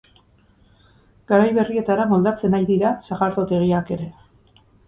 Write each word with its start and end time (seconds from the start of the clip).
Garai 1.33 1.51
berrietara 1.59 2.07
moldatzen 2.13 2.57
ari 2.61 2.67
dira 2.73 2.97
sagardotegiak 3.11 3.97
ere. 3.99 4.13